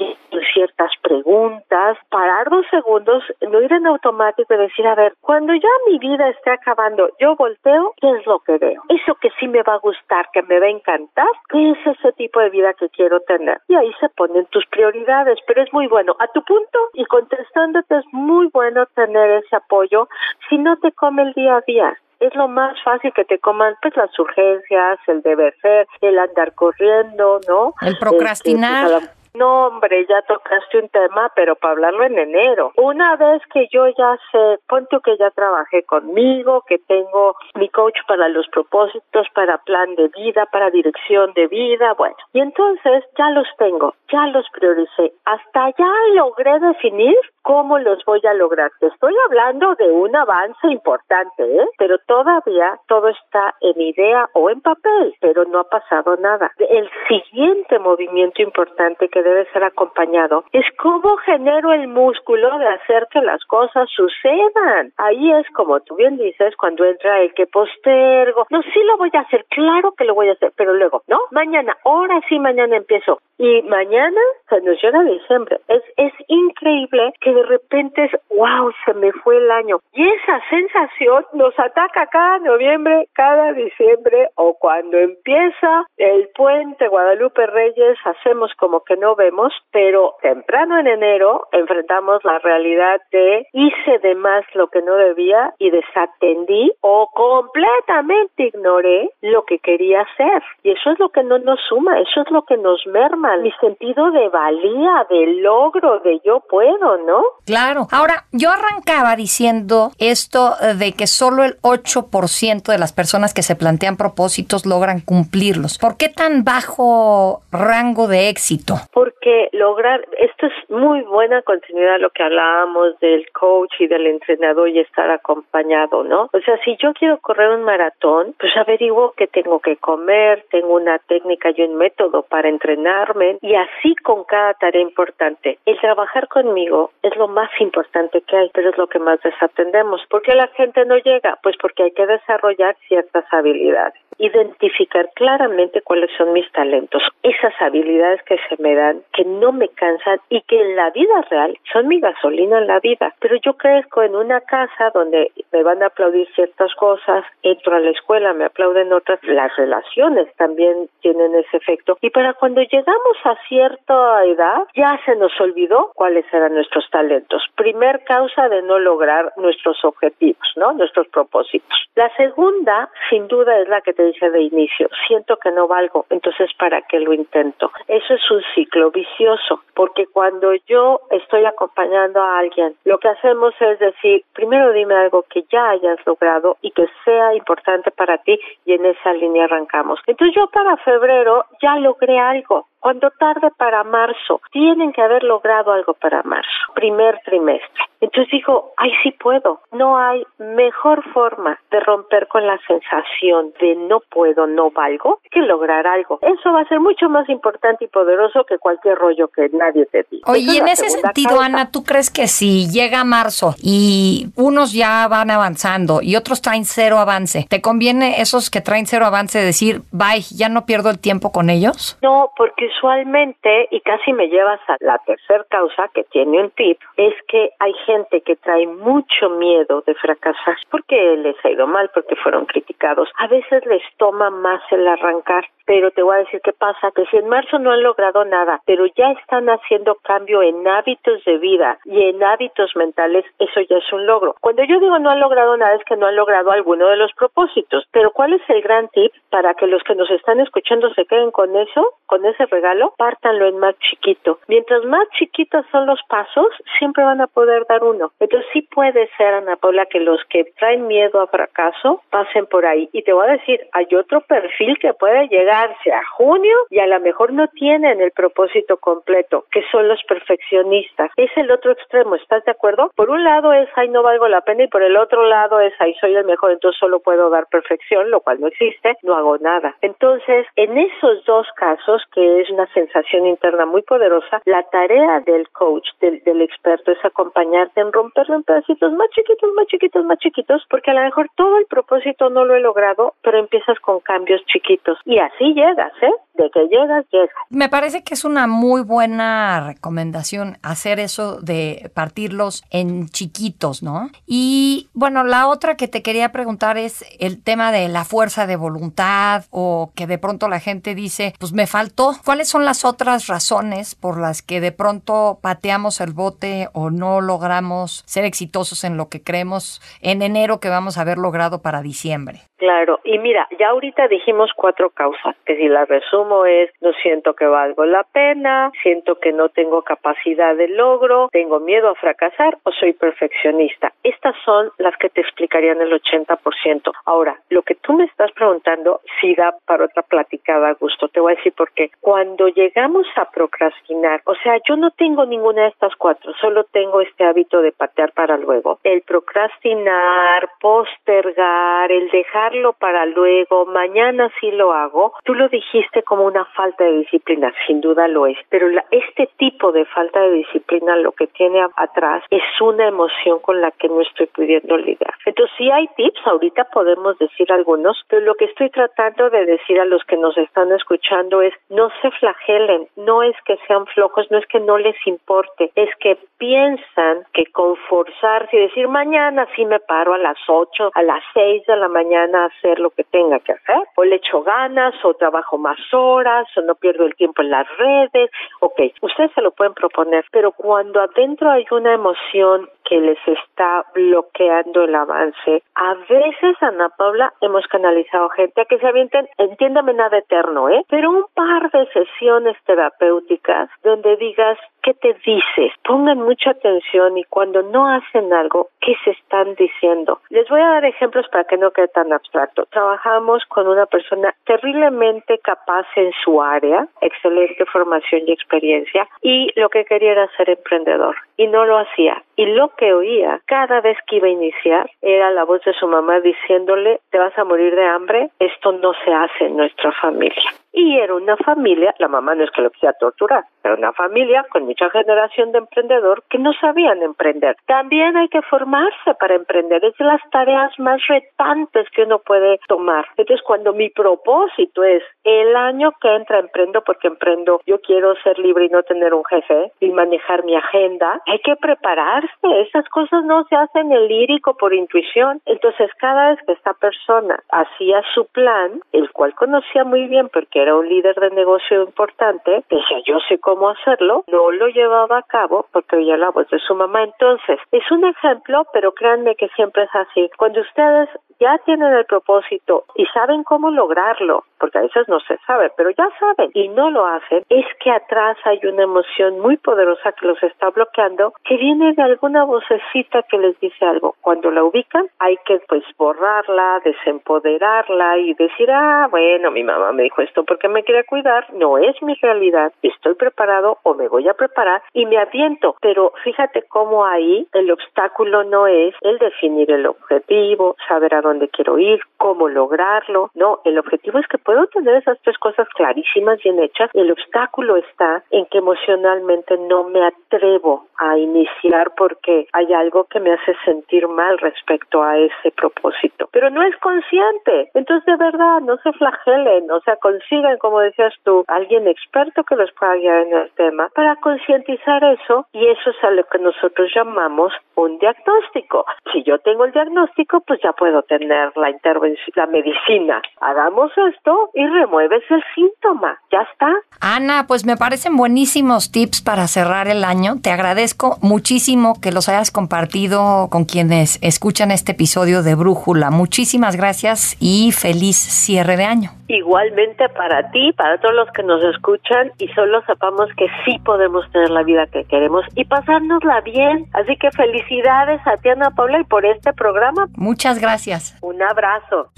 ciertas 0.52 0.90
preguntas, 1.02 1.98
parar 2.08 2.48
dos 2.50 2.66
segundos, 2.70 3.22
no 3.40 3.60
ir 3.62 3.72
en 3.72 3.86
automático 3.86 4.54
y 4.54 4.58
decir, 4.58 4.86
a 4.86 4.94
ver, 4.94 5.14
cuando 5.20 5.54
ya 5.54 5.68
mi 5.86 5.98
vida 5.98 6.28
esté 6.40 6.50
acabando, 6.50 7.10
yo 7.20 7.36
volteo, 7.36 7.94
¿qué 8.00 8.10
es 8.10 8.26
lo 8.26 8.40
que 8.40 8.56
veo? 8.58 8.82
Eso 8.88 9.14
que 9.16 9.30
sí 9.38 9.46
me 9.46 9.62
va 9.62 9.74
a 9.74 9.78
gustar, 9.78 10.28
que 10.32 10.42
me 10.42 10.58
va 10.58 10.66
a 10.66 10.70
encantar, 10.70 11.28
¿qué 11.50 11.70
es 11.70 11.78
ese 11.86 12.12
tipo 12.12 12.40
de 12.40 12.50
vida 12.50 12.72
que 12.74 12.88
quiero 12.88 13.20
tener? 13.20 13.60
Y 13.68 13.74
ahí 13.74 13.92
se 14.00 14.08
ponen 14.08 14.46
tus 14.46 14.66
prioridades, 14.66 15.38
pero 15.46 15.62
es 15.62 15.72
muy 15.72 15.86
bueno. 15.86 16.16
A 16.18 16.26
tu 16.28 16.42
punto 16.42 16.78
y 16.94 17.04
contestándote 17.04 17.98
es 17.98 18.04
muy 18.12 18.48
bueno 18.52 18.86
tener 18.94 19.42
ese 19.42 19.56
apoyo 19.56 20.08
si 20.48 20.58
no 20.58 20.76
te 20.78 20.92
come 20.92 21.22
el 21.22 21.32
día 21.34 21.56
a 21.56 21.60
día 21.66 21.96
es 22.20 22.34
lo 22.34 22.48
más 22.48 22.76
fácil 22.84 23.12
que 23.14 23.24
te 23.24 23.38
coman 23.38 23.74
pues 23.80 23.96
las 23.96 24.10
urgencias, 24.18 24.98
el 25.06 25.22
deber 25.22 25.54
ser, 25.62 25.86
el 26.02 26.18
andar 26.18 26.54
corriendo, 26.54 27.40
¿no? 27.48 27.72
El 27.80 27.96
procrastinar. 27.96 28.90
Este, 28.90 29.06
pues, 29.06 29.19
no, 29.34 29.66
hombre, 29.66 30.06
ya 30.08 30.22
tocaste 30.22 30.78
un 30.78 30.88
tema, 30.88 31.30
pero 31.34 31.56
para 31.56 31.72
hablarlo 31.72 32.04
en 32.04 32.18
enero. 32.18 32.72
Una 32.76 33.16
vez 33.16 33.42
que 33.52 33.68
yo 33.72 33.86
ya 33.88 34.18
sé, 34.32 34.58
ponte 34.68 34.98
que 35.04 35.16
ya 35.16 35.30
trabajé 35.30 35.84
conmigo, 35.84 36.64
que 36.66 36.78
tengo 36.78 37.36
mi 37.54 37.68
coach 37.68 37.96
para 38.06 38.28
los 38.28 38.48
propósitos, 38.48 39.26
para 39.34 39.58
plan 39.58 39.94
de 39.94 40.08
vida, 40.08 40.46
para 40.46 40.70
dirección 40.70 41.32
de 41.34 41.46
vida, 41.46 41.94
bueno, 41.94 42.16
y 42.32 42.40
entonces 42.40 43.04
ya 43.16 43.30
los 43.30 43.46
tengo, 43.58 43.94
ya 44.12 44.26
los 44.28 44.46
prioricé. 44.50 45.12
Hasta 45.24 45.70
ya 45.78 45.92
logré 46.14 46.58
definir 46.58 47.16
cómo 47.42 47.78
los 47.78 48.04
voy 48.04 48.20
a 48.26 48.34
lograr. 48.34 48.70
Te 48.80 48.86
estoy 48.86 49.14
hablando 49.26 49.74
de 49.74 49.90
un 49.90 50.14
avance 50.14 50.66
importante, 50.68 51.42
¿eh? 51.42 51.68
Pero 51.78 51.98
todavía 52.06 52.78
todo 52.86 53.08
está 53.08 53.54
en 53.60 53.80
idea 53.80 54.28
o 54.34 54.50
en 54.50 54.60
papel, 54.60 55.14
pero 55.20 55.44
no 55.44 55.60
ha 55.60 55.64
pasado 55.64 56.16
nada. 56.16 56.52
El 56.58 56.88
siguiente 57.08 57.78
movimiento 57.78 58.42
importante 58.42 59.08
que 59.08 59.22
debe 59.22 59.50
ser 59.52 59.64
acompañado 59.64 60.44
es 60.52 60.64
cómo 60.78 61.16
genero 61.18 61.72
el 61.72 61.88
músculo 61.88 62.58
de 62.58 62.68
hacer 62.68 63.06
que 63.10 63.20
las 63.20 63.44
cosas 63.44 63.88
sucedan. 63.90 64.92
Ahí 64.96 65.32
es 65.32 65.48
como 65.50 65.80
tú 65.80 65.96
bien 65.96 66.16
dices, 66.16 66.54
cuando 66.56 66.84
entra 66.84 67.20
el 67.20 67.34
que 67.34 67.46
postergo. 67.46 68.46
No, 68.50 68.62
sí 68.62 68.82
lo 68.84 68.96
voy 68.96 69.10
a 69.14 69.20
hacer, 69.20 69.44
claro 69.50 69.92
que 69.92 70.04
lo 70.04 70.14
voy 70.14 70.28
a 70.28 70.32
hacer, 70.32 70.52
pero 70.56 70.74
luego, 70.74 71.02
¿no? 71.08 71.18
Mañana, 71.30 71.76
ahora 71.84 72.20
sí, 72.28 72.38
mañana 72.38 72.76
empiezo. 72.76 73.20
Y 73.38 73.62
mañana 73.62 74.20
se 74.48 74.60
nos 74.60 74.80
llega 74.82 75.02
diciembre. 75.02 75.60
Es, 75.68 75.82
es 75.96 76.12
increíble 76.28 77.14
que 77.20 77.29
de 77.32 77.42
repente 77.44 78.04
es, 78.04 78.12
wow, 78.30 78.72
se 78.84 78.94
me 78.94 79.12
fue 79.12 79.36
el 79.36 79.50
año. 79.50 79.78
Y 79.92 80.06
esa 80.06 80.40
sensación 80.48 81.24
nos 81.34 81.58
ataca 81.58 82.06
cada 82.06 82.38
noviembre, 82.38 83.08
cada 83.14 83.52
diciembre 83.52 84.28
o 84.36 84.54
cuando 84.54 84.98
empieza 84.98 85.84
el 85.96 86.28
puente 86.34 86.88
Guadalupe 86.88 87.46
Reyes, 87.46 87.98
hacemos 88.04 88.52
como 88.54 88.84
que 88.84 88.96
no 88.96 89.14
vemos, 89.14 89.52
pero 89.70 90.14
temprano 90.22 90.78
en 90.78 90.86
enero 90.86 91.48
enfrentamos 91.52 92.24
la 92.24 92.38
realidad 92.38 93.00
de 93.10 93.46
hice 93.52 93.98
de 93.98 94.14
más 94.14 94.44
lo 94.54 94.68
que 94.68 94.82
no 94.82 94.94
debía 94.96 95.54
y 95.58 95.70
desatendí 95.70 96.72
o 96.80 97.10
completamente 97.12 98.44
ignoré 98.44 99.10
lo 99.22 99.44
que 99.44 99.58
quería 99.58 100.02
hacer. 100.02 100.42
Y 100.62 100.72
eso 100.72 100.90
es 100.90 100.98
lo 100.98 101.10
que 101.10 101.22
no 101.22 101.38
nos 101.38 101.60
suma, 101.68 102.00
eso 102.00 102.22
es 102.22 102.30
lo 102.30 102.42
que 102.42 102.56
nos 102.56 102.86
merma, 102.86 103.36
mi 103.38 103.52
sentido 103.52 104.10
de 104.10 104.28
valía, 104.28 105.06
de 105.08 105.26
logro, 105.40 106.00
de 106.00 106.20
yo 106.24 106.40
puedo, 106.48 106.98
¿no? 106.98 107.19
Claro. 107.46 107.88
Ahora, 107.90 108.24
yo 108.32 108.50
arrancaba 108.50 109.16
diciendo 109.16 109.90
esto 109.98 110.54
de 110.78 110.92
que 110.92 111.06
solo 111.06 111.44
el 111.44 111.60
8% 111.62 112.62
de 112.70 112.78
las 112.78 112.92
personas 112.92 113.34
que 113.34 113.42
se 113.42 113.56
plantean 113.56 113.96
propósitos 113.96 114.66
logran 114.66 115.00
cumplirlos. 115.00 115.78
¿Por 115.78 115.96
qué 115.96 116.08
tan 116.08 116.44
bajo 116.44 117.42
rango 117.50 118.06
de 118.06 118.28
éxito? 118.28 118.74
Porque 118.92 119.48
lograr, 119.52 120.00
esto 120.18 120.46
es 120.46 120.70
muy 120.70 121.02
buena 121.02 121.42
continuidad 121.42 121.98
lo 121.98 122.10
que 122.10 122.22
hablábamos 122.22 122.98
del 123.00 123.30
coach 123.32 123.72
y 123.80 123.86
del 123.86 124.06
entrenador 124.06 124.68
y 124.68 124.80
estar 124.80 125.10
acompañado, 125.10 126.04
¿no? 126.04 126.30
O 126.32 126.40
sea, 126.44 126.58
si 126.64 126.76
yo 126.76 126.92
quiero 126.94 127.18
correr 127.18 127.50
un 127.50 127.64
maratón, 127.64 128.34
pues 128.38 128.56
averiguo 128.56 129.12
qué 129.16 129.26
tengo 129.26 129.60
que 129.60 129.76
comer, 129.76 130.46
tengo 130.50 130.74
una 130.74 130.98
técnica 130.98 131.50
y 131.54 131.62
un 131.62 131.76
método 131.76 132.22
para 132.22 132.48
entrenarme 132.48 133.38
y 133.42 133.54
así 133.54 133.94
con 134.02 134.24
cada 134.24 134.54
tarea 134.54 134.82
importante. 134.82 135.58
El 135.66 135.78
trabajar 135.80 136.28
conmigo 136.28 136.90
es 137.02 137.09
es 137.10 137.16
lo 137.16 137.28
más 137.28 137.50
importante 137.60 138.22
que 138.22 138.36
hay, 138.36 138.50
pero 138.54 138.70
es 138.70 138.78
lo 138.78 138.86
que 138.86 138.98
más 138.98 139.20
desatendemos. 139.22 140.00
¿Por 140.08 140.22
qué 140.22 140.34
la 140.34 140.48
gente 140.48 140.84
no 140.84 140.96
llega? 140.98 141.38
Pues 141.42 141.56
porque 141.60 141.84
hay 141.84 141.92
que 141.92 142.06
desarrollar 142.06 142.76
ciertas 142.88 143.24
habilidades, 143.32 143.94
identificar 144.18 145.08
claramente 145.14 145.82
cuáles 145.82 146.10
son 146.16 146.32
mis 146.32 146.50
talentos, 146.52 147.02
esas 147.22 147.54
habilidades 147.60 148.22
que 148.22 148.36
se 148.48 148.62
me 148.62 148.74
dan, 148.74 149.02
que 149.12 149.24
no 149.24 149.52
me 149.52 149.68
cansan 149.68 150.20
y 150.28 150.42
que 150.42 150.60
en 150.60 150.76
la 150.76 150.90
vida 150.90 151.22
real 151.30 151.58
son 151.72 151.88
mi 151.88 152.00
gasolina 152.00 152.58
en 152.58 152.66
la 152.66 152.80
vida. 152.80 153.14
Pero 153.20 153.36
yo 153.36 153.54
crezco 153.54 154.02
en 154.02 154.14
una 154.14 154.40
casa 154.40 154.90
donde 154.94 155.32
me 155.52 155.62
van 155.62 155.82
a 155.82 155.86
aplaudir 155.86 156.28
ciertas 156.34 156.74
cosas, 156.74 157.24
entro 157.42 157.74
a 157.74 157.80
la 157.80 157.90
escuela, 157.90 158.32
me 158.32 158.44
aplauden 158.44 158.92
otras, 158.92 159.18
las 159.22 159.54
relaciones 159.56 160.28
también 160.36 160.88
tienen 161.00 161.34
ese 161.34 161.56
efecto. 161.56 161.98
Y 162.00 162.10
para 162.10 162.34
cuando 162.34 162.62
llegamos 162.62 163.16
a 163.24 163.36
cierta 163.48 164.24
edad, 164.24 164.64
ya 164.74 164.98
se 165.04 165.16
nos 165.16 165.32
olvidó 165.40 165.92
cuáles 165.94 166.24
eran 166.32 166.54
nuestros 166.54 166.88
talentos. 167.00 167.42
Primer 167.56 168.04
causa 168.04 168.48
de 168.48 168.62
no 168.62 168.78
lograr 168.78 169.32
nuestros 169.36 169.82
objetivos, 169.84 170.46
¿no? 170.56 170.72
Nuestros 170.72 171.08
propósitos. 171.08 171.76
La 171.94 172.14
segunda, 172.16 172.90
sin 173.08 173.26
duda, 173.26 173.58
es 173.58 173.68
la 173.68 173.80
que 173.80 173.92
te 173.92 174.04
dije 174.04 174.30
de 174.30 174.42
inicio. 174.42 174.88
Siento 175.06 175.38
que 175.38 175.50
no 175.50 175.66
valgo, 175.66 176.04
entonces 176.10 176.50
¿para 176.58 176.82
qué 176.82 177.00
lo 177.00 177.12
intento? 177.14 177.70
Eso 177.88 178.14
es 178.14 178.30
un 178.30 178.42
ciclo 178.54 178.90
vicioso, 178.90 179.62
porque 179.74 180.06
cuando 180.06 180.54
yo 180.66 181.00
estoy 181.10 181.44
acompañando 181.46 182.20
a 182.20 182.38
alguien, 182.38 182.74
lo 182.84 182.98
que 182.98 183.08
hacemos 183.08 183.54
es 183.60 183.78
decir, 183.78 184.24
primero 184.34 184.72
dime 184.72 184.94
algo 184.94 185.22
que 185.22 185.44
ya 185.50 185.70
hayas 185.70 185.98
logrado 186.06 186.58
y 186.60 186.70
que 186.70 186.86
sea 187.04 187.34
importante 187.34 187.90
para 187.90 188.18
ti 188.18 188.38
y 188.66 188.74
en 188.74 188.84
esa 188.84 189.12
línea 189.14 189.44
arrancamos. 189.44 190.00
Entonces 190.06 190.36
yo 190.36 190.48
para 190.48 190.76
febrero 190.78 191.46
ya 191.62 191.76
logré 191.76 192.18
algo. 192.18 192.66
Cuando 192.80 193.10
tarde 193.10 193.50
para 193.58 193.84
marzo, 193.84 194.40
tienen 194.50 194.92
que 194.92 195.02
haber 195.02 195.22
logrado 195.22 195.70
algo 195.70 195.92
para 195.94 196.22
marzo, 196.22 196.72
primer 196.74 197.20
trimestre. 197.24 197.89
Entonces 198.00 198.32
digo, 198.32 198.72
ay, 198.76 198.90
sí 199.02 199.12
puedo. 199.12 199.60
No 199.72 199.98
hay 199.98 200.24
mejor 200.38 201.04
forma 201.12 201.58
de 201.70 201.80
romper 201.80 202.28
con 202.28 202.46
la 202.46 202.58
sensación 202.66 203.52
de 203.60 203.76
no 203.76 204.00
puedo, 204.00 204.46
no 204.46 204.70
valgo, 204.70 205.20
que 205.30 205.40
lograr 205.40 205.86
algo. 205.86 206.18
Eso 206.22 206.52
va 206.52 206.62
a 206.62 206.68
ser 206.68 206.80
mucho 206.80 207.08
más 207.08 207.28
importante 207.28 207.84
y 207.84 207.88
poderoso 207.88 208.44
que 208.44 208.58
cualquier 208.58 208.96
rollo 208.96 209.28
que 209.28 209.50
nadie 209.52 209.86
te 209.86 210.06
diga. 210.10 210.30
Oye, 210.30 210.52
y 210.52 210.56
en 210.56 210.68
ese 210.68 210.88
sentido, 210.88 211.40
Ana, 211.40 211.70
¿tú 211.70 211.84
crees 211.84 212.10
que 212.10 212.26
si 212.26 212.70
llega 212.70 213.04
marzo 213.04 213.54
y 213.62 214.28
unos 214.36 214.72
ya 214.72 215.06
van 215.08 215.30
avanzando 215.30 216.00
y 216.02 216.16
otros 216.16 216.40
traen 216.40 216.64
cero 216.64 216.98
avance, 216.98 217.46
¿te 217.48 217.60
conviene 217.60 218.20
esos 218.20 218.50
que 218.50 218.60
traen 218.60 218.86
cero 218.86 219.04
avance 219.04 219.38
decir, 219.38 219.82
bye, 219.92 220.22
ya 220.34 220.48
no 220.48 220.64
pierdo 220.64 220.90
el 220.90 220.98
tiempo 220.98 221.32
con 221.32 221.50
ellos? 221.50 221.98
No, 222.02 222.32
porque 222.36 222.66
usualmente, 222.66 223.68
y 223.70 223.80
casi 223.80 224.12
me 224.12 224.28
llevas 224.28 224.60
a 224.68 224.76
la 224.80 224.98
tercera 225.06 225.44
causa 225.50 225.88
que 225.94 226.04
tiene 226.04 226.40
un 226.42 226.50
tip, 226.50 226.78
es 226.96 227.14
que 227.28 227.50
hay 227.58 227.72
gente 227.86 227.89
que 228.24 228.36
trae 228.36 228.66
mucho 228.66 229.30
miedo 229.30 229.82
de 229.86 229.94
fracasar 229.94 230.56
porque 230.70 231.16
les 231.16 231.36
ha 231.44 231.50
ido 231.50 231.66
mal, 231.66 231.90
porque 231.92 232.16
fueron 232.16 232.46
criticados. 232.46 233.08
A 233.18 233.26
veces 233.26 233.64
les 233.66 233.82
toma 233.96 234.30
más 234.30 234.60
el 234.70 234.86
arrancar, 234.86 235.44
pero 235.70 235.92
te 235.92 236.02
voy 236.02 236.16
a 236.16 236.18
decir 236.18 236.40
qué 236.42 236.52
pasa, 236.52 236.90
que 236.90 237.06
si 237.12 237.16
en 237.16 237.28
marzo 237.28 237.60
no 237.60 237.70
han 237.70 237.84
logrado 237.84 238.24
nada, 238.24 238.60
pero 238.66 238.86
ya 238.86 239.12
están 239.12 239.48
haciendo 239.48 239.94
cambio 240.02 240.42
en 240.42 240.66
hábitos 240.66 241.24
de 241.24 241.38
vida 241.38 241.78
y 241.84 242.08
en 242.08 242.20
hábitos 242.24 242.74
mentales, 242.74 243.24
eso 243.38 243.60
ya 243.60 243.76
es 243.76 243.92
un 243.92 244.04
logro. 244.04 244.34
Cuando 244.40 244.64
yo 244.64 244.80
digo 244.80 244.98
no 244.98 245.10
han 245.10 245.20
logrado 245.20 245.56
nada 245.56 245.76
es 245.76 245.84
que 245.84 245.96
no 245.96 246.06
han 246.06 246.16
logrado 246.16 246.50
alguno 246.50 246.88
de 246.88 246.96
los 246.96 247.12
propósitos, 247.12 247.86
pero 247.92 248.10
¿cuál 248.10 248.32
es 248.32 248.42
el 248.48 248.62
gran 248.62 248.88
tip 248.88 249.12
para 249.30 249.54
que 249.54 249.68
los 249.68 249.80
que 249.84 249.94
nos 249.94 250.10
están 250.10 250.40
escuchando 250.40 250.92
se 250.94 251.04
queden 251.04 251.30
con 251.30 251.54
eso, 251.54 251.94
con 252.06 252.26
ese 252.26 252.46
regalo? 252.46 252.92
Pártanlo 252.98 253.46
en 253.46 253.58
más 253.58 253.78
chiquito. 253.78 254.40
Mientras 254.48 254.84
más 254.86 255.06
chiquitos 255.20 255.64
son 255.70 255.86
los 255.86 256.00
pasos, 256.08 256.48
siempre 256.80 257.04
van 257.04 257.20
a 257.20 257.28
poder 257.28 257.64
dar 257.68 257.84
uno. 257.84 258.10
Entonces 258.18 258.50
sí 258.52 258.62
puede 258.62 259.08
ser, 259.16 259.34
Ana 259.34 259.54
Paula, 259.54 259.86
que 259.86 260.00
los 260.00 260.20
que 260.30 260.46
traen 260.58 260.88
miedo 260.88 261.20
a 261.20 261.28
fracaso 261.28 262.02
pasen 262.10 262.46
por 262.46 262.66
ahí. 262.66 262.88
Y 262.92 263.02
te 263.02 263.12
voy 263.12 263.28
a 263.28 263.32
decir, 263.34 263.60
hay 263.70 263.86
otro 263.94 264.22
perfil 264.22 264.76
que 264.80 264.94
puede 264.94 265.28
a 265.64 266.04
junio 266.16 266.56
y 266.70 266.78
a 266.78 266.86
lo 266.86 267.00
mejor 267.00 267.32
no 267.32 267.48
tienen 267.48 268.00
el 268.00 268.12
propósito 268.12 268.78
completo, 268.78 269.44
que 269.50 269.62
son 269.70 269.88
los 269.88 270.02
perfeccionistas. 270.04 271.10
Es 271.16 271.30
el 271.36 271.50
otro 271.50 271.72
extremo, 271.72 272.14
¿estás 272.14 272.44
de 272.44 272.52
acuerdo? 272.52 272.90
Por 272.94 273.10
un 273.10 273.24
lado 273.24 273.52
es, 273.52 273.68
ay, 273.76 273.88
no 273.88 274.02
valgo 274.02 274.28
la 274.28 274.40
pena 274.40 274.64
y 274.64 274.68
por 274.68 274.82
el 274.82 274.96
otro 274.96 275.26
lado 275.26 275.60
es, 275.60 275.74
ay, 275.78 275.94
soy 276.00 276.14
el 276.14 276.24
mejor, 276.24 276.52
entonces 276.52 276.78
solo 276.78 277.00
puedo 277.00 277.30
dar 277.30 277.46
perfección, 277.48 278.10
lo 278.10 278.20
cual 278.20 278.40
no 278.40 278.46
existe, 278.46 278.96
no 279.02 279.14
hago 279.14 279.38
nada. 279.38 279.76
Entonces, 279.82 280.46
en 280.56 280.78
esos 280.78 281.24
dos 281.24 281.46
casos, 281.56 282.02
que 282.12 282.40
es 282.40 282.50
una 282.50 282.66
sensación 282.72 283.26
interna 283.26 283.66
muy 283.66 283.82
poderosa, 283.82 284.40
la 284.44 284.62
tarea 284.64 285.20
del 285.20 285.48
coach, 285.50 285.86
del 286.00 286.42
experto, 286.42 286.92
es 286.92 287.04
acompañarte 287.04 287.80
en 287.80 287.92
romperlo 287.92 288.36
en 288.36 288.42
pedacitos 288.42 288.92
más 288.92 289.08
chiquitos, 289.10 289.52
más 289.54 289.66
chiquitos, 289.66 290.04
más 290.04 290.18
chiquitos, 290.18 290.64
porque 290.70 290.90
a 290.90 290.94
lo 290.94 291.02
mejor 291.02 291.28
todo 291.36 291.58
el 291.58 291.66
propósito 291.66 292.30
no 292.30 292.44
lo 292.44 292.54
he 292.54 292.60
logrado, 292.60 293.14
pero 293.22 293.38
empiezas 293.38 293.78
con 293.80 294.00
cambios 294.00 294.44
chiquitos. 294.46 294.98
Y 295.04 295.18
así 295.18 295.49
llegas, 295.54 295.92
¿eh? 296.02 296.12
De 296.34 296.50
que 296.50 296.60
llegas, 296.68 297.04
llegas. 297.10 297.34
Me 297.50 297.68
parece 297.68 298.02
que 298.02 298.14
es 298.14 298.24
una 298.24 298.46
muy 298.46 298.82
buena 298.82 299.66
recomendación 299.66 300.56
hacer 300.62 300.98
eso 300.98 301.40
de 301.40 301.90
partirlos 301.94 302.64
en 302.70 303.08
chiquitos, 303.08 303.82
¿no? 303.82 304.08
Y 304.26 304.88
bueno, 304.94 305.24
la 305.24 305.48
otra 305.48 305.76
que 305.76 305.88
te 305.88 306.02
quería 306.02 306.32
preguntar 306.32 306.78
es 306.78 307.04
el 307.20 307.42
tema 307.42 307.72
de 307.72 307.88
la 307.88 308.04
fuerza 308.04 308.46
de 308.46 308.56
voluntad 308.56 309.44
o 309.50 309.92
que 309.94 310.06
de 310.06 310.18
pronto 310.18 310.48
la 310.48 310.60
gente 310.60 310.94
dice, 310.94 311.34
pues 311.38 311.52
me 311.52 311.66
faltó. 311.66 312.12
¿Cuáles 312.24 312.48
son 312.48 312.64
las 312.64 312.84
otras 312.84 313.26
razones 313.26 313.94
por 313.94 314.18
las 314.18 314.42
que 314.42 314.60
de 314.60 314.72
pronto 314.72 315.38
pateamos 315.42 316.00
el 316.00 316.12
bote 316.12 316.68
o 316.72 316.90
no 316.90 317.20
logramos 317.20 318.02
ser 318.06 318.24
exitosos 318.24 318.84
en 318.84 318.96
lo 318.96 319.08
que 319.08 319.22
creemos 319.22 319.80
en 320.00 320.22
enero 320.22 320.60
que 320.60 320.68
vamos 320.68 320.96
a 320.96 321.02
haber 321.02 321.18
logrado 321.18 321.62
para 321.62 321.82
diciembre? 321.82 322.40
Claro, 322.56 323.00
y 323.04 323.18
mira, 323.18 323.48
ya 323.58 323.70
ahorita 323.70 324.06
dijimos 324.08 324.50
cuatro 324.54 324.90
causas, 324.90 325.29
que 325.44 325.56
si 325.56 325.68
la 325.68 325.84
resumo 325.84 326.46
es 326.46 326.70
no 326.80 326.92
siento 327.02 327.34
que 327.34 327.46
valgo 327.46 327.84
la 327.84 328.04
pena, 328.04 328.70
siento 328.82 329.16
que 329.16 329.32
no 329.32 329.48
tengo 329.48 329.82
capacidad 329.82 330.56
de 330.56 330.68
logro, 330.68 331.28
tengo 331.32 331.60
miedo 331.60 331.88
a 331.88 331.94
fracasar 331.94 332.58
o 332.64 332.72
soy 332.72 332.92
perfeccionista. 332.92 333.92
Estas 334.02 334.34
son 334.44 334.70
las 334.78 334.96
que 334.96 335.08
te 335.08 335.20
explicarían 335.20 335.80
el 335.80 335.92
80%. 335.92 336.92
Ahora, 337.04 337.38
lo 337.48 337.62
que 337.62 337.74
tú 337.74 337.92
me 337.92 338.04
estás 338.04 338.30
preguntando 338.32 339.00
sí 339.20 339.34
da 339.34 339.54
para 339.66 339.84
otra 339.84 340.02
platicada, 340.02 340.72
gusto. 340.74 341.08
Te 341.08 341.20
voy 341.20 341.32
a 341.32 341.36
decir 341.36 341.52
por 341.52 341.72
qué. 341.72 341.90
Cuando 342.00 342.48
llegamos 342.48 343.06
a 343.16 343.30
procrastinar, 343.30 344.22
o 344.24 344.34
sea, 344.36 344.58
yo 344.68 344.76
no 344.76 344.90
tengo 344.90 345.24
ninguna 345.26 345.62
de 345.62 345.68
estas 345.68 345.94
cuatro, 345.96 346.32
solo 346.40 346.64
tengo 346.64 347.00
este 347.00 347.24
hábito 347.24 347.62
de 347.62 347.72
patear 347.72 348.12
para 348.12 348.36
luego. 348.36 348.78
El 348.84 349.02
procrastinar, 349.02 350.48
postergar, 350.60 351.90
el 351.92 352.10
dejarlo 352.10 352.72
para 352.74 353.06
luego, 353.06 353.66
mañana 353.66 354.30
sí 354.40 354.50
lo 354.50 354.72
hago, 354.72 355.12
tú 355.24 355.34
lo 355.34 355.48
dijiste 355.48 356.02
como 356.02 356.24
una 356.24 356.44
falta 356.44 356.84
de 356.84 356.98
disciplina, 356.98 357.52
sin 357.66 357.80
duda 357.80 358.08
lo 358.08 358.26
es, 358.26 358.36
pero 358.48 358.68
la, 358.68 358.84
este 358.90 359.28
tipo 359.36 359.72
de 359.72 359.84
falta 359.86 360.20
de 360.20 360.32
disciplina 360.32 360.96
lo 360.96 361.12
que 361.12 361.26
tiene 361.28 361.66
atrás 361.76 362.24
es 362.30 362.42
una 362.60 362.88
emoción 362.88 363.38
con 363.40 363.60
la 363.60 363.70
que 363.72 363.88
no 363.88 364.00
estoy 364.00 364.26
pudiendo 364.26 364.76
lidiar. 364.76 365.14
Entonces, 365.24 365.54
si 365.56 365.70
hay 365.70 365.88
tips, 365.96 366.26
ahorita 366.26 366.64
podemos 366.64 367.18
decir 367.18 367.52
algunos, 367.52 368.02
pero 368.08 368.22
lo 368.22 368.34
que 368.34 368.46
estoy 368.46 368.70
tratando 368.70 369.30
de 369.30 369.46
decir 369.46 369.80
a 369.80 369.84
los 369.84 370.02
que 370.04 370.16
nos 370.16 370.36
están 370.36 370.72
escuchando 370.72 371.42
es 371.42 371.54
no 371.68 371.90
se 372.02 372.10
flagelen, 372.12 372.86
no 372.96 373.22
es 373.22 373.36
que 373.44 373.58
sean 373.66 373.86
flojos, 373.86 374.30
no 374.30 374.38
es 374.38 374.46
que 374.46 374.60
no 374.60 374.78
les 374.78 374.96
importe, 375.06 375.70
es 375.74 375.90
que 376.00 376.18
piensan 376.38 377.24
que 377.32 377.46
con 377.46 377.76
forzarse 377.88 378.56
y 378.56 378.60
decir 378.60 378.88
mañana 378.88 379.46
sí 379.54 379.64
me 379.64 379.78
paro 379.80 380.14
a 380.14 380.18
las 380.18 380.38
8, 380.46 380.90
a 380.94 381.02
las 381.02 381.22
6 381.34 381.66
de 381.66 381.76
la 381.76 381.88
mañana 381.88 382.44
a 382.44 382.46
hacer 382.46 382.78
lo 382.78 382.90
que 382.90 383.04
tenga 383.04 383.38
que 383.40 383.52
hacer, 383.52 383.82
o 383.96 384.04
le 384.04 384.16
echo 384.16 384.42
ganas, 384.42 384.94
o 385.04 385.09
trabajo 385.14 385.58
más 385.58 385.78
horas, 385.92 386.46
o 386.56 386.60
no 386.62 386.74
pierdo 386.74 387.04
el 387.04 387.14
tiempo 387.14 387.42
en 387.42 387.50
las 387.50 387.66
redes, 387.76 388.30
ok, 388.60 388.80
ustedes 389.02 389.30
se 389.34 389.42
lo 389.42 389.52
pueden 389.52 389.74
proponer, 389.74 390.24
pero 390.30 390.52
cuando 390.52 391.00
adentro 391.00 391.50
hay 391.50 391.64
una 391.70 391.94
emoción 391.94 392.68
que 392.90 393.00
les 393.00 393.18
está 393.24 393.84
bloqueando 393.94 394.82
el 394.82 394.94
avance. 394.96 395.62
A 395.76 395.94
veces, 396.08 396.60
Ana 396.60 396.88
Paula, 396.88 397.32
hemos 397.40 397.64
canalizado 397.68 398.28
gente 398.30 398.60
a 398.60 398.64
que 398.64 398.78
se 398.78 398.86
avienten, 398.86 399.28
entiéndame 399.38 399.94
nada 399.94 400.18
eterno, 400.18 400.68
¿eh? 400.68 400.82
Pero 400.88 401.10
un 401.10 401.24
par 401.32 401.70
de 401.70 401.86
sesiones 401.92 402.56
terapéuticas 402.66 403.70
donde 403.84 404.16
digas, 404.16 404.58
¿qué 404.82 404.94
te 404.94 405.14
dices? 405.24 405.72
Pongan 405.84 406.18
mucha 406.18 406.50
atención 406.50 407.16
y 407.16 407.22
cuando 407.24 407.62
no 407.62 407.86
hacen 407.86 408.32
algo, 408.32 408.70
¿qué 408.80 408.96
se 409.04 409.10
están 409.10 409.54
diciendo? 409.54 410.20
Les 410.28 410.48
voy 410.48 410.60
a 410.60 410.70
dar 410.70 410.84
ejemplos 410.84 411.28
para 411.30 411.44
que 411.44 411.58
no 411.58 411.70
quede 411.70 411.88
tan 411.88 412.12
abstracto. 412.12 412.66
Trabajamos 412.70 413.44
con 413.44 413.68
una 413.68 413.86
persona 413.86 414.34
terriblemente 414.46 415.38
capaz 415.38 415.86
en 415.94 416.10
su 416.24 416.42
área, 416.42 416.88
excelente 417.00 417.64
formación 417.66 418.22
y 418.26 418.32
experiencia, 418.32 419.06
y 419.22 419.52
lo 419.54 419.68
que 419.68 419.84
quería 419.84 420.10
era 420.12 420.28
ser 420.36 420.50
emprendedor 420.50 421.14
y 421.40 421.46
no 421.46 421.64
lo 421.64 421.78
hacía. 421.78 422.22
Y 422.36 422.44
lo 422.44 422.68
que 422.76 422.92
oía 422.92 423.40
cada 423.46 423.80
vez 423.80 423.96
que 424.06 424.16
iba 424.16 424.26
a 424.26 424.30
iniciar 424.30 424.90
era 425.00 425.30
la 425.30 425.44
voz 425.44 425.64
de 425.64 425.72
su 425.72 425.88
mamá 425.88 426.20
diciéndole, 426.20 427.00
te 427.10 427.18
vas 427.18 427.36
a 427.38 427.44
morir 427.44 427.74
de 427.74 427.86
hambre, 427.86 428.28
esto 428.38 428.72
no 428.72 428.92
se 429.02 429.10
hace 429.10 429.46
en 429.46 429.56
nuestra 429.56 429.90
familia. 429.90 430.50
Y 430.72 430.96
era 430.98 431.14
una 431.14 431.36
familia, 431.36 431.94
la 431.98 432.08
mamá 432.08 432.34
no 432.34 432.44
es 432.44 432.50
que 432.50 432.62
lo 432.62 432.70
quisiera 432.70 432.94
torturar, 432.98 433.44
era 433.64 433.74
una 433.74 433.92
familia 433.92 434.44
con 434.50 434.64
mucha 434.64 434.88
generación 434.90 435.52
de 435.52 435.58
emprendedor 435.58 436.22
que 436.28 436.38
no 436.38 436.52
sabían 436.54 437.02
emprender. 437.02 437.56
También 437.66 438.16
hay 438.16 438.28
que 438.28 438.42
formarse 438.42 439.14
para 439.18 439.34
emprender, 439.34 439.84
es 439.84 439.96
de 439.96 440.04
las 440.04 440.20
tareas 440.30 440.78
más 440.78 441.00
retantes 441.08 441.88
que 441.90 442.02
uno 442.02 442.20
puede 442.20 442.58
tomar. 442.68 443.06
Entonces, 443.16 443.44
cuando 443.44 443.72
mi 443.72 443.90
propósito 443.90 444.84
es 444.84 445.02
el 445.24 445.56
año 445.56 445.92
que 446.00 446.14
entra 446.14 446.38
emprendo 446.38 446.82
porque 446.82 447.08
emprendo, 447.08 447.60
yo 447.66 447.80
quiero 447.80 448.14
ser 448.22 448.38
libre 448.38 448.66
y 448.66 448.68
no 448.68 448.82
tener 448.82 449.12
un 449.12 449.24
jefe 449.24 449.72
y 449.80 449.90
manejar 449.90 450.44
mi 450.44 450.56
agenda, 450.56 451.20
hay 451.26 451.40
que 451.40 451.56
prepararse. 451.56 452.30
Esas 452.42 452.88
cosas 452.88 453.24
no 453.24 453.44
se 453.44 453.56
hacen 453.56 453.92
en 453.92 454.06
lírico 454.06 454.56
por 454.56 454.72
intuición. 454.72 455.40
Entonces, 455.46 455.90
cada 455.98 456.30
vez 456.30 456.38
que 456.46 456.52
esta 456.52 456.74
persona 456.74 457.42
hacía 457.50 458.02
su 458.14 458.26
plan, 458.26 458.80
el 458.92 459.10
cual 459.12 459.34
conocía 459.34 459.84
muy 459.84 460.06
bien 460.06 460.28
porque 460.32 460.59
era 460.62 460.76
un 460.76 460.88
líder 460.88 461.14
de 461.16 461.30
negocio 461.30 461.82
importante, 461.82 462.64
decía 462.68 462.98
yo 463.06 463.18
sé 463.28 463.38
cómo 463.38 463.70
hacerlo, 463.70 464.24
no 464.28 464.50
lo 464.50 464.68
llevaba 464.68 465.18
a 465.18 465.22
cabo 465.22 465.66
porque 465.72 465.96
oía 465.96 466.16
la 466.16 466.30
voz 466.30 466.48
de 466.50 466.58
su 466.58 466.74
mamá. 466.74 467.02
Entonces, 467.04 467.58
es 467.72 467.90
un 467.90 468.04
ejemplo, 468.04 468.66
pero 468.72 468.92
créanme 468.92 469.36
que 469.36 469.48
siempre 469.48 469.84
es 469.84 469.94
así. 469.94 470.30
Cuando 470.36 470.60
ustedes 470.60 471.08
ya 471.40 471.56
tienen 471.64 471.92
el 471.94 472.04
propósito 472.04 472.84
y 472.94 473.06
saben 473.06 473.42
cómo 473.44 473.70
lograrlo, 473.70 474.44
porque 474.58 474.78
a 474.78 474.82
veces 474.82 475.08
no 475.08 475.20
se 475.20 475.38
sabe, 475.46 475.72
pero 475.76 475.90
ya 475.90 476.08
saben 476.18 476.50
y 476.52 476.68
no 476.68 476.90
lo 476.90 477.06
hacen, 477.06 477.44
es 477.48 477.64
que 477.82 477.90
atrás 477.90 478.36
hay 478.44 478.60
una 478.64 478.82
emoción 478.82 479.40
muy 479.40 479.56
poderosa 479.56 480.12
que 480.12 480.26
los 480.26 480.42
está 480.42 480.68
bloqueando, 480.68 481.32
que 481.44 481.56
viene 481.56 481.94
de 481.94 482.02
alguna 482.02 482.44
vocecita 482.44 483.22
que 483.22 483.38
les 483.38 483.58
dice 483.58 483.84
algo. 483.84 484.16
Cuando 484.20 484.50
la 484.50 484.62
ubican, 484.62 485.06
hay 485.18 485.36
que 485.46 485.60
pues 485.66 485.82
borrarla, 485.96 486.80
desempoderarla 486.84 488.18
y 488.18 488.34
decir, 488.34 488.70
ah, 488.70 489.08
bueno, 489.10 489.50
mi 489.50 489.64
mamá 489.64 489.92
me 489.92 490.02
dijo 490.04 490.20
esto 490.20 490.44
porque 490.50 490.66
me 490.66 490.82
quería 490.82 491.04
cuidar, 491.04 491.46
no 491.54 491.78
es 491.78 492.02
mi 492.02 492.14
realidad, 492.14 492.72
estoy 492.82 493.14
preparado 493.14 493.78
o 493.84 493.94
me 493.94 494.08
voy 494.08 494.26
a 494.26 494.34
preparar 494.34 494.82
y 494.92 495.06
me 495.06 495.16
aviento. 495.16 495.76
Pero 495.80 496.12
fíjate 496.24 496.64
cómo 496.64 497.06
ahí 497.06 497.46
el 497.52 497.70
obstáculo 497.70 498.42
no 498.42 498.66
es 498.66 498.92
el 499.02 499.18
definir 499.18 499.70
el 499.70 499.86
objetivo, 499.86 500.74
saber 500.88 501.14
a 501.14 501.20
dónde 501.20 501.48
quiero 501.50 501.78
ir, 501.78 502.00
cómo 502.16 502.48
lograrlo, 502.48 503.30
no, 503.34 503.60
el 503.64 503.78
objetivo 503.78 504.18
es 504.18 504.26
que 504.26 504.38
puedo 504.38 504.66
tener 504.66 504.96
esas 504.96 505.20
tres 505.22 505.38
cosas 505.38 505.68
clarísimas, 505.68 506.42
bien 506.42 506.58
hechas, 506.58 506.90
el 506.94 507.12
obstáculo 507.12 507.76
está 507.76 508.24
en 508.30 508.44
que 508.46 508.58
emocionalmente 508.58 509.56
no 509.56 509.84
me 509.84 510.04
atrevo 510.04 510.86
a 510.98 511.16
iniciar 511.16 511.92
porque 511.96 512.48
hay 512.52 512.72
algo 512.74 513.04
que 513.04 513.20
me 513.20 513.32
hace 513.32 513.54
sentir 513.64 514.08
mal 514.08 514.36
respecto 514.38 515.00
a 515.00 515.16
ese 515.16 515.52
propósito, 515.54 516.28
pero 516.32 516.50
no 516.50 516.60
es 516.62 516.76
consciente, 516.78 517.70
entonces 517.74 518.04
de 518.04 518.16
verdad 518.16 518.60
no 518.62 518.76
se 518.78 518.92
flagelen, 518.94 519.70
o 519.70 519.80
sea, 519.82 519.96
consigan, 520.40 520.58
como 520.58 520.80
decías 520.80 521.12
tú, 521.24 521.44
alguien 521.48 521.86
experto 521.88 522.44
que 522.44 522.56
los 522.56 522.70
pueda 522.78 522.94
guiar 522.96 523.26
en 523.26 523.32
el 523.32 523.50
tema 523.52 523.88
para 523.94 524.16
concientizar 524.16 525.02
eso 525.04 525.46
y 525.52 525.66
eso 525.66 525.90
es 525.90 526.04
a 526.04 526.10
lo 526.10 526.24
que 526.24 526.38
nosotros 526.38 526.90
llamamos 526.94 527.52
un 527.76 527.98
diagnóstico. 527.98 528.84
Si 529.12 529.22
yo 529.24 529.38
tengo 529.38 529.64
el 529.64 529.72
diagnóstico, 529.72 530.40
pues 530.46 530.60
ya 530.62 530.72
puedo 530.72 531.02
tener 531.02 531.52
la 531.56 531.70
intervención, 531.70 532.32
la 532.34 532.46
medicina. 532.46 533.22
Hagamos 533.40 533.90
esto 534.14 534.50
y 534.54 534.66
remueves 534.66 535.22
el 535.30 535.42
síntoma. 535.54 536.18
Ya 536.30 536.42
está. 536.52 536.74
Ana, 537.00 537.46
pues 537.46 537.64
me 537.64 537.76
parecen 537.76 538.16
buenísimos 538.16 538.92
tips 538.92 539.22
para 539.22 539.46
cerrar 539.46 539.88
el 539.88 540.04
año. 540.04 540.34
Te 540.42 540.50
agradezco 540.50 541.16
muchísimo 541.22 541.94
que 542.00 542.12
los 542.12 542.28
hayas 542.28 542.50
compartido 542.50 543.48
con 543.50 543.64
quienes 543.64 544.18
escuchan 544.22 544.70
este 544.70 544.92
episodio 544.92 545.42
de 545.42 545.54
Brújula. 545.54 546.10
Muchísimas 546.10 546.76
gracias 546.76 547.36
y 547.40 547.72
feliz 547.72 548.16
cierre 548.16 548.76
de 548.76 548.84
año. 548.84 549.10
Igualmente 549.28 550.08
para 550.08 550.29
ti, 550.50 550.72
para 550.76 550.98
todos 550.98 551.14
los 551.14 551.30
que 551.32 551.42
nos 551.42 551.62
escuchan 551.64 552.32
y 552.38 552.48
solo 552.48 552.82
sepamos 552.86 553.28
que 553.36 553.46
sí 553.64 553.78
podemos 553.84 554.30
tener 554.32 554.50
la 554.50 554.62
vida 554.62 554.86
que 554.86 555.04
queremos 555.04 555.44
y 555.54 555.64
pasárnosla 555.64 556.40
bien. 556.42 556.86
Así 556.92 557.16
que 557.16 557.30
felicidades 557.30 558.20
a 558.26 558.36
ti, 558.36 558.48
Ana 558.48 558.70
Paula, 558.70 559.00
y 559.00 559.04
por 559.04 559.26
este 559.26 559.52
programa. 559.52 560.08
Muchas 560.16 560.60
gracias. 560.60 561.16
Un 561.20 561.42
abrazo. 561.42 562.10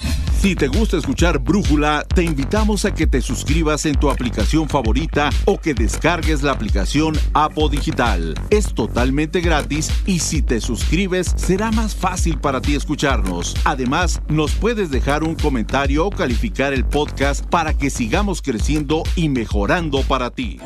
Si 0.42 0.56
te 0.56 0.66
gusta 0.66 0.96
escuchar 0.96 1.38
Brújula, 1.38 2.04
te 2.12 2.24
invitamos 2.24 2.84
a 2.84 2.92
que 2.92 3.06
te 3.06 3.20
suscribas 3.20 3.86
en 3.86 3.94
tu 3.94 4.10
aplicación 4.10 4.68
favorita 4.68 5.30
o 5.44 5.60
que 5.60 5.72
descargues 5.72 6.42
la 6.42 6.50
aplicación 6.50 7.16
Apo 7.32 7.68
Digital. 7.68 8.34
Es 8.50 8.74
totalmente 8.74 9.40
gratis 9.40 9.88
y 10.04 10.18
si 10.18 10.42
te 10.42 10.60
suscribes 10.60 11.32
será 11.36 11.70
más 11.70 11.94
fácil 11.94 12.40
para 12.40 12.60
ti 12.60 12.74
escucharnos. 12.74 13.54
Además, 13.62 14.20
nos 14.26 14.50
puedes 14.50 14.90
dejar 14.90 15.22
un 15.22 15.36
comentario 15.36 16.06
o 16.06 16.10
calificar 16.10 16.72
el 16.72 16.84
podcast 16.84 17.46
para 17.46 17.74
que 17.74 17.88
sigamos 17.88 18.42
creciendo 18.42 19.04
y 19.14 19.28
mejorando 19.28 20.02
para 20.02 20.30
ti. 20.30 20.58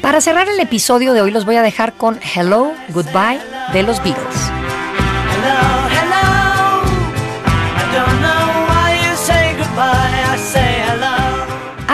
Para 0.00 0.22
cerrar 0.22 0.48
el 0.48 0.60
episodio 0.60 1.12
de 1.12 1.20
hoy 1.20 1.30
los 1.30 1.44
voy 1.44 1.56
a 1.56 1.62
dejar 1.62 1.98
con 1.98 2.18
Hello, 2.34 2.72
Goodbye 2.94 3.38
de 3.74 3.82
los 3.82 4.02
Beatles. 4.02 4.51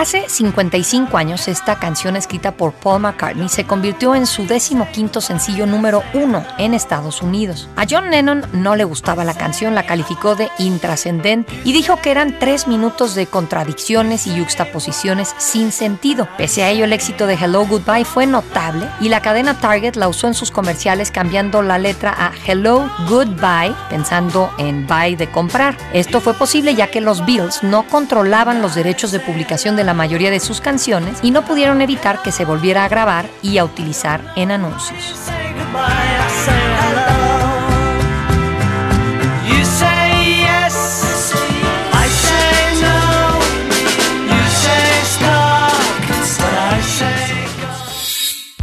Hace 0.09 0.27
55 0.27 1.18
años, 1.18 1.49
esta 1.49 1.79
canción 1.79 2.16
escrita 2.16 2.53
por 2.53 2.73
Paul 2.73 3.03
McCartney 3.03 3.51
se 3.51 3.66
convirtió 3.66 4.14
en 4.14 4.27
su 4.27 4.47
decimoquinto 4.47 5.21
sencillo 5.21 5.66
número 5.66 6.03
uno 6.14 6.47
en 6.57 6.73
Estados 6.73 7.21
Unidos. 7.21 7.68
A 7.77 7.85
John 7.87 8.11
Lennon 8.11 8.47
no 8.55 8.75
le 8.75 8.85
gustaba 8.85 9.23
la 9.25 9.35
canción, 9.35 9.75
la 9.75 9.85
calificó 9.85 10.35
de 10.35 10.49
intrascendente 10.59 11.53
y 11.62 11.75
dijo 11.75 12.01
que 12.01 12.11
eran 12.11 12.38
tres 12.38 12.66
minutos 12.66 13.14
de 13.14 13.27
contradicciones 13.27 14.27
y 14.27 14.35
yuxtaposiciones 14.35 15.35
sin 15.37 15.73
sentido. 15.73 16.27
Pese 16.38 16.62
a 16.62 16.71
ello, 16.71 16.87
el 16.87 16.94
éxito 16.94 17.27
de 17.27 17.35
Hello 17.35 17.66
Goodbye 17.66 18.07
fue 18.07 18.25
notable 18.25 18.88
y 19.03 19.11
la 19.11 19.21
cadena 19.21 19.61
Target 19.61 19.97
la 19.97 20.09
usó 20.09 20.27
en 20.27 20.33
sus 20.33 20.51
comerciales 20.51 21.11
cambiando 21.11 21.61
la 21.61 21.77
letra 21.77 22.14
a 22.16 22.33
Hello 22.47 22.90
Goodbye, 23.11 23.75
pensando 23.90 24.51
en 24.57 24.87
buy 24.87 25.16
de 25.16 25.31
comprar. 25.31 25.77
Esto 25.92 26.23
fue 26.23 26.33
posible 26.33 26.75
ya 26.75 26.87
que 26.87 27.03
los 27.03 27.27
Bills 27.27 27.62
no 27.62 27.87
controlaban 27.87 28.62
los 28.62 28.75
derechos 28.75 29.12
de 29.12 29.21
publicación 29.21 29.77
de 29.77 29.85
la 29.85 29.98
mayoría 29.99 30.31
de 30.31 30.41
sus 30.41 30.63
canciones 30.63 31.19
y 31.23 31.31
no 31.31 31.45
pudieron 31.45 31.83
evitar 31.83 32.23
que 32.23 32.33
se 32.33 32.47
volviera 32.47 32.85
a 32.85 32.89
grabar 32.89 33.29
y 33.43 33.59
a 33.59 33.65
utilizar 33.65 34.33
en 34.37 34.53
anuncios. 34.53 35.15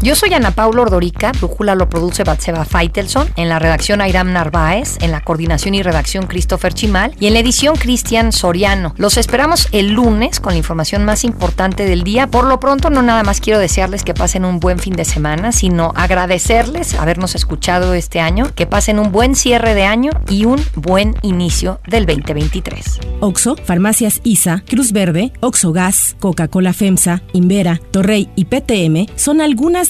Yo 0.05 0.13
soy 0.13 0.35
Ana 0.35 0.51
Paula 0.51 0.83
Ordorica, 0.83 1.31
Brújula 1.31 1.73
lo 1.73 1.89
produce 1.89 2.23
Batseba 2.23 2.63
Feitelson, 2.63 3.27
en 3.37 3.49
la 3.49 3.57
redacción 3.57 4.01
Airam 4.01 4.33
Narváez, 4.33 4.97
en 5.01 5.09
la 5.09 5.21
coordinación 5.21 5.73
y 5.73 5.81
redacción 5.81 6.27
Christopher 6.27 6.75
Chimal 6.75 7.15
y 7.19 7.25
en 7.25 7.33
la 7.33 7.39
edición 7.39 7.75
Cristian 7.75 8.31
Soriano. 8.31 8.93
Los 8.97 9.17
esperamos 9.17 9.67
el 9.71 9.93
lunes 9.93 10.39
con 10.39 10.53
la 10.53 10.59
información 10.59 11.05
más 11.05 11.23
importante 11.23 11.85
del 11.85 12.03
día. 12.03 12.27
Por 12.27 12.45
lo 12.45 12.59
pronto, 12.59 12.91
no 12.91 13.01
nada 13.01 13.23
más 13.23 13.41
quiero 13.41 13.57
desearles 13.57 14.03
que 14.03 14.13
pasen 14.13 14.45
un 14.45 14.59
buen 14.59 14.77
fin 14.77 14.93
de 14.95 15.05
semana, 15.05 15.51
sino 15.51 15.91
agradecerles 15.95 16.93
habernos 16.93 17.33
escuchado 17.33 17.95
este 17.95 18.19
año, 18.19 18.51
que 18.53 18.67
pasen 18.67 18.99
un 18.99 19.11
buen 19.11 19.35
cierre 19.35 19.73
de 19.73 19.85
año 19.85 20.11
y 20.29 20.45
un 20.45 20.63
buen 20.75 21.15
inicio 21.23 21.79
del 21.87 22.05
2023. 22.05 22.99
Oxo, 23.21 23.55
Farmacias 23.55 24.21
ISA, 24.23 24.63
Cruz 24.69 24.91
Verde, 24.91 25.33
Oxo 25.39 25.73
Gas, 25.73 26.15
Coca-Cola 26.19 26.73
FEMSA, 26.73 27.23
Invera, 27.33 27.81
Torrey 27.89 28.29
y 28.35 28.45
PTM 28.45 29.07
son 29.15 29.41
algunas 29.41 29.89